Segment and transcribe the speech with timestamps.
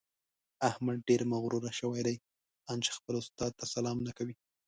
[0.69, 2.15] احمد ډېر مغروره شوی دی؛
[2.69, 4.35] ان چې خپل استاد ته سلام نه کوي.